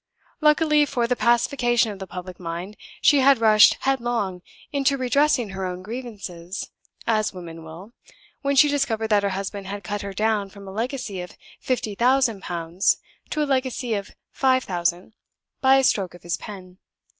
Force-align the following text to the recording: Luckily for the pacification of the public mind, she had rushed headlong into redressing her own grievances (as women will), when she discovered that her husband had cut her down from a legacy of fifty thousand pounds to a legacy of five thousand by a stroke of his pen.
Luckily 0.41 0.83
for 0.87 1.05
the 1.05 1.15
pacification 1.15 1.91
of 1.91 1.99
the 1.99 2.07
public 2.07 2.39
mind, 2.39 2.75
she 3.03 3.19
had 3.19 3.37
rushed 3.37 3.77
headlong 3.81 4.41
into 4.71 4.97
redressing 4.97 5.49
her 5.49 5.63
own 5.63 5.83
grievances 5.83 6.71
(as 7.05 7.33
women 7.35 7.63
will), 7.63 7.93
when 8.41 8.55
she 8.55 8.67
discovered 8.67 9.09
that 9.09 9.21
her 9.21 9.29
husband 9.37 9.67
had 9.67 9.83
cut 9.83 10.01
her 10.01 10.13
down 10.15 10.49
from 10.49 10.67
a 10.67 10.71
legacy 10.71 11.21
of 11.21 11.37
fifty 11.59 11.93
thousand 11.93 12.41
pounds 12.41 12.97
to 13.29 13.43
a 13.43 13.45
legacy 13.45 13.93
of 13.93 14.09
five 14.31 14.63
thousand 14.63 15.13
by 15.61 15.75
a 15.75 15.83
stroke 15.83 16.15
of 16.15 16.23
his 16.23 16.35
pen. 16.35 16.79